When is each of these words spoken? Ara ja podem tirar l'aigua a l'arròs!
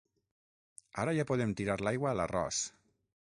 Ara 1.03 1.13
ja 1.17 1.27
podem 1.33 1.53
tirar 1.61 1.77
l'aigua 1.87 2.11
a 2.13 2.17
l'arròs! 2.21 2.65